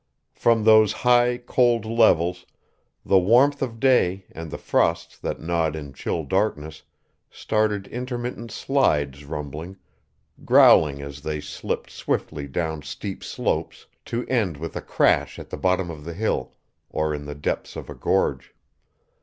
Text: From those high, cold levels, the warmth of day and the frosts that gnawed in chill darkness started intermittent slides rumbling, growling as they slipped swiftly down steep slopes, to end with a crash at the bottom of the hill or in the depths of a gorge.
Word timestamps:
From 0.33 0.63
those 0.63 0.91
high, 1.05 1.37
cold 1.37 1.85
levels, 1.85 2.47
the 3.05 3.19
warmth 3.19 3.61
of 3.61 3.79
day 3.79 4.25
and 4.31 4.49
the 4.49 4.57
frosts 4.57 5.15
that 5.19 5.39
gnawed 5.39 5.75
in 5.75 5.93
chill 5.93 6.23
darkness 6.23 6.81
started 7.29 7.85
intermittent 7.85 8.49
slides 8.49 9.25
rumbling, 9.25 9.77
growling 10.43 11.03
as 11.03 11.21
they 11.21 11.39
slipped 11.39 11.91
swiftly 11.91 12.47
down 12.47 12.81
steep 12.81 13.23
slopes, 13.23 13.85
to 14.05 14.25
end 14.25 14.57
with 14.57 14.75
a 14.75 14.81
crash 14.81 15.37
at 15.37 15.51
the 15.51 15.55
bottom 15.57 15.91
of 15.91 16.03
the 16.03 16.15
hill 16.15 16.53
or 16.89 17.13
in 17.13 17.25
the 17.25 17.35
depths 17.35 17.75
of 17.75 17.87
a 17.87 17.93
gorge. 17.93 18.55